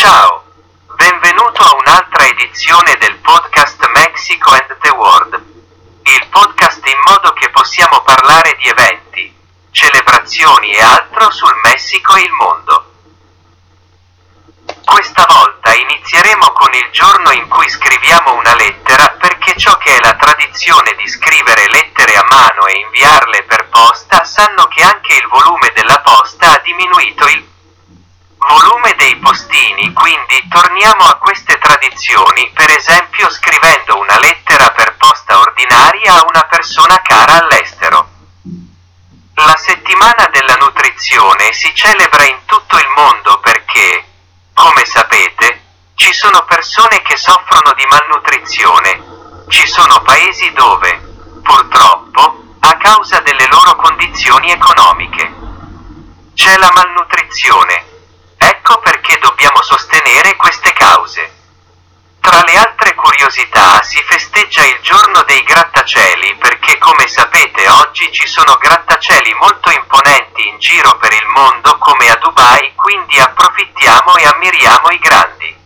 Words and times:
Ciao, 0.00 0.44
benvenuto 0.96 1.60
a 1.62 1.76
un'altra 1.76 2.24
edizione 2.24 2.96
del 3.00 3.16
podcast 3.16 3.86
Mexico 3.88 4.50
and 4.52 4.78
the 4.80 4.88
World. 4.88 5.34
Il 6.04 6.26
podcast 6.30 6.86
in 6.86 6.98
modo 7.06 7.34
che 7.34 7.50
possiamo 7.50 8.00
parlare 8.00 8.56
di 8.56 8.66
eventi, 8.66 9.36
celebrazioni 9.70 10.72
e 10.72 10.80
altro 10.80 11.30
sul 11.30 11.54
Messico 11.64 12.14
e 12.14 12.22
il 12.22 12.32
mondo. 12.32 12.92
Questa 14.86 15.26
volta 15.28 15.74
inizieremo 15.74 16.50
con 16.52 16.72
il 16.72 16.88
giorno 16.92 17.32
in 17.32 17.46
cui 17.48 17.68
scriviamo 17.68 18.32
una 18.36 18.54
lettera 18.54 19.16
perché 19.20 19.54
ciò 19.58 19.76
che 19.76 19.96
è 19.96 20.00
la 20.00 20.14
tradizione 20.14 20.94
di 20.96 21.06
scrivere 21.08 21.68
lettere 21.68 22.14
a 22.14 22.24
mano 22.24 22.64
e 22.68 22.80
inviarle 22.86 23.42
per 23.42 23.68
posta 23.68 24.24
sanno 24.24 24.66
che 24.68 24.82
anche 24.82 25.16
il 25.16 25.28
volume 25.28 25.70
della 25.74 26.00
posta 26.00 26.54
ha 26.54 26.58
diminuito 26.60 27.26
il 27.26 27.50
volume 28.48 28.94
dei 28.96 29.16
postini, 29.16 29.92
quindi 29.92 30.48
torniamo 30.48 31.04
a 31.04 31.16
queste 31.16 31.58
tradizioni, 31.58 32.50
per 32.54 32.70
esempio 32.70 33.28
scrivendo 33.30 33.98
una 33.98 34.18
lettera 34.18 34.70
per 34.70 34.96
posta 34.96 35.38
ordinaria 35.38 36.14
a 36.14 36.26
una 36.26 36.42
persona 36.48 37.00
cara 37.02 37.42
all'estero. 37.42 38.08
La 39.34 39.56
settimana 39.56 40.28
della 40.32 40.56
nutrizione 40.56 41.52
si 41.52 41.74
celebra 41.74 42.24
in 42.24 42.38
tutto 42.46 42.78
il 42.78 42.88
mondo 42.96 43.38
perché, 43.40 44.04
come 44.54 44.84
sapete, 44.86 45.62
ci 45.94 46.12
sono 46.12 46.44
persone 46.44 47.02
che 47.02 47.16
soffrono 47.16 47.72
di 47.74 47.84
malnutrizione. 47.86 49.18
Ci 49.48 49.66
sono 49.66 50.00
paesi 50.02 50.50
dove, 50.52 50.98
purtroppo, 51.42 52.56
a 52.60 52.76
causa 52.76 53.20
delle 53.20 53.46
loro 53.48 53.76
condizioni 53.76 54.50
economiche, 54.50 55.32
c'è 56.34 56.56
la 56.56 56.70
malnutrizione 56.72 57.90
Ecco 58.42 58.78
perché 58.78 59.18
dobbiamo 59.18 59.60
sostenere 59.60 60.34
queste 60.36 60.72
cause. 60.72 61.30
Tra 62.20 62.42
le 62.42 62.56
altre 62.56 62.94
curiosità 62.94 63.82
si 64.00 64.06
festeggia 64.06 64.64
il 64.64 64.78
giorno 64.80 65.22
dei 65.24 65.42
grattacieli 65.42 66.34
perché 66.36 66.78
come 66.78 67.06
sapete 67.06 67.68
oggi 67.68 68.10
ci 68.12 68.26
sono 68.26 68.56
grattacieli 68.56 69.34
molto 69.34 69.70
imponenti 69.70 70.48
in 70.48 70.58
giro 70.58 70.96
per 70.96 71.12
il 71.12 71.26
mondo 71.26 71.76
come 71.76 72.08
a 72.08 72.16
Dubai, 72.16 72.72
quindi 72.76 73.18
approfittiamo 73.18 74.16
e 74.16 74.24
ammiriamo 74.24 74.88
i 74.90 74.98
grandi. 74.98 75.56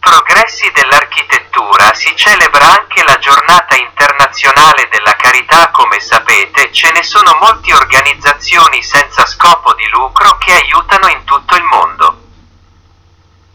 Progressi 0.00 0.70
dell'architettura 0.72 1.94
si 1.94 2.14
celebra 2.14 2.78
anche 2.78 3.02
la 3.04 3.18
giornata 3.18 3.74
internazionale 3.76 4.88
della 4.90 5.16
carità 5.16 5.70
come 5.70 5.98
sapete 6.00 6.72
ce 6.72 6.90
ne 6.92 7.02
sono 7.02 7.38
molte 7.40 7.72
organizzazioni 7.72 8.82
senza 8.82 9.24
scopo 9.24 9.72
di 9.74 9.88
lucro 9.88 10.36
che 10.38 10.52
aiutano 10.52 11.08
in 11.08 11.24
tutto 11.24 11.54
il 11.54 11.64
mondo. 11.64 12.20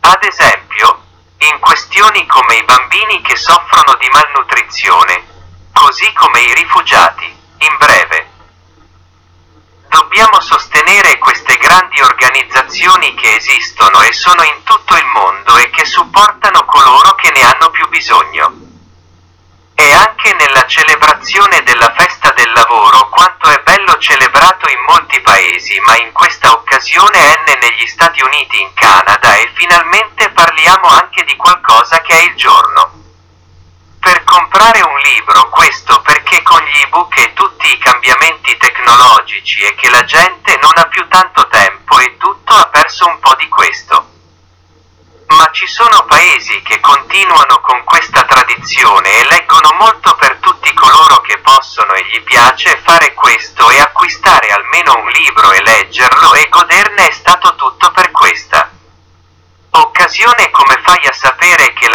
Ad 0.00 0.22
esempio, 0.22 1.02
in 1.50 1.58
questioni 1.58 2.26
come 2.26 2.56
i 2.56 2.64
bambini 2.64 3.20
che 3.20 3.36
soffrono 3.54 3.96
di 3.98 4.08
malnutrizione, 4.10 5.24
così 5.72 6.12
come 6.14 6.40
i 6.40 6.54
rifugiati, 6.54 7.24
in 7.58 7.76
breve. 7.78 8.30
Dobbiamo 9.88 10.40
sostenere 10.40 11.18
queste 11.18 11.56
grandi 11.58 12.00
organizzazioni 12.00 13.14
che 13.14 13.36
esistono 13.36 14.02
e 14.02 14.12
sono 14.12 14.42
in 14.42 14.60
tutto 14.64 14.96
il 14.96 15.06
mondo 15.06 15.56
e 15.56 15.70
che 15.70 15.84
supportano 15.84 16.64
coloro 16.64 17.14
che 17.14 17.30
ne 17.30 17.42
hanno 17.42 17.70
più 17.70 17.88
bisogno. 17.88 18.52
E 19.76 19.92
anche 19.92 20.34
nella 20.34 20.66
celebrazione 20.66 21.62
della 21.62 21.92
festa 21.96 22.32
del 22.32 22.50
lavoro 22.52 23.08
quanto 23.10 23.48
è 23.50 23.60
bello 23.62 23.96
celebrato 23.98 24.68
in 24.68 24.80
molti 24.88 25.20
paesi, 25.20 25.78
ma 25.80 25.96
in 25.96 26.10
questa 26.10 26.50
occasione 26.50 27.44
è 27.44 27.58
negli 27.60 27.86
Stati 27.86 28.20
Uniti 28.20 28.60
in 28.60 28.74
Canada 28.74 29.36
e 29.36 29.52
finalmente 29.54 30.28
parliamo 30.30 30.88
anche 30.88 31.22
di 31.22 31.36
qualcosa 31.36 32.00
che 32.00 32.18
è 32.18 32.22
il 32.24 32.34
giorno 32.34 33.02
per 34.04 34.22
comprare 34.24 34.82
un 34.82 34.98
libro, 34.98 35.48
questo 35.48 35.98
perché 36.02 36.42
con 36.42 36.60
gli 36.60 36.82
ebook 36.82 37.16
e 37.16 37.32
tutti 37.32 37.72
i 37.72 37.78
cambiamenti 37.78 38.54
tecnologici 38.94 39.60
e 39.62 39.74
che 39.74 39.90
la 39.90 40.04
gente 40.04 40.56
non 40.60 40.72
ha 40.76 40.86
più 40.86 41.06
tanto 41.08 41.46
tempo 41.48 41.98
e 41.98 42.16
tutto 42.16 42.54
ha 42.54 42.66
perso 42.68 43.06
un 43.06 43.18
po' 43.18 43.34
di 43.34 43.48
questo. 43.48 44.12
Ma 45.26 45.50
ci 45.50 45.66
sono 45.66 46.04
paesi 46.04 46.62
che 46.62 46.78
continuano 46.80 47.60
con 47.60 47.82
questa 47.82 48.24
tradizione 48.24 49.18
e 49.18 49.24
leggono 49.24 49.72
molto 49.78 50.14
per 50.14 50.36
tutti 50.36 50.72
coloro 50.74 51.20
che 51.22 51.38
possono 51.38 51.92
e 51.94 52.04
gli 52.06 52.22
piace 52.22 52.80
fare 52.84 53.14
questo 53.14 53.68
e 53.70 53.80
acquistare 53.80 54.48
almeno 54.48 54.96
un 54.98 55.08
libro 55.08 55.50
e 55.50 55.62
leggerlo 55.62 56.34
e 56.34 56.48
goderne 56.48 57.08
è 57.08 57.12
stato 57.12 57.54
tutto 57.56 57.90
per 57.90 58.10
questa 58.12 58.70
occasione 59.70 60.50
come 60.50 60.80
fai 60.84 61.04
a 61.06 61.12
sapere 61.12 61.33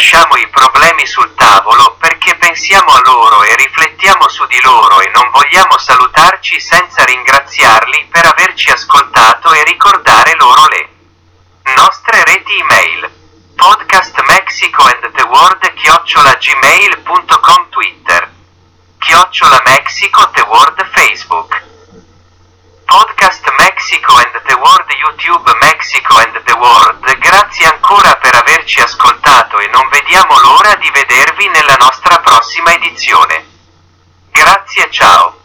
lasciamo 0.00 0.34
i 0.36 0.48
problemi 0.48 1.04
sul 1.04 1.34
tavolo 1.34 1.94
perché 2.00 2.34
pensiamo 2.36 2.90
a 2.90 3.02
loro 3.04 3.42
e 3.42 3.54
riflettiamo 3.54 4.30
su 4.30 4.46
di 4.46 4.58
loro 4.62 4.98
e 5.02 5.10
non 5.14 5.28
vogliamo 5.30 5.76
salutarci 5.76 6.58
senza 6.58 7.04
ringraziarli 7.04 8.08
per 8.10 8.24
averci 8.24 8.70
ascoltato 8.70 9.52
e 9.52 9.62
ricordare 9.64 10.34
loro 10.36 10.68
le 10.68 10.88
nostre 11.76 12.24
reti 12.24 12.60
email 12.60 13.10
podcast 13.54 14.18
Mexico 14.22 14.84
and 14.84 15.12
the 15.12 15.22
World 15.24 15.74
chiocciola 15.74 16.32
gmail.com 16.32 17.68
Twitter 17.68 18.30
chiocciola 19.00 19.60
Mexico 19.66 20.30
the 20.30 20.46
World 20.48 20.82
Facebook 20.94 21.60
podcast 22.86 23.44
Mexico 23.58 24.16
and 24.16 24.32
the 24.48 24.54
World 24.54 24.88
YouTube 24.88 25.58
Mexico 25.60 26.16
and 26.16 26.42
the 26.44 26.54
World. 26.54 27.18
Grazie 27.18 27.66
ancora 27.66 28.16
per 28.16 28.34
averci 28.34 28.80
ascoltato 28.80 29.19
vediamo 30.10 30.40
l'ora 30.40 30.74
di 30.74 30.90
vedervi 30.90 31.46
nella 31.50 31.76
nostra 31.78 32.18
prossima 32.18 32.74
edizione. 32.74 33.46
Grazie 34.32 34.90
ciao! 34.90 35.38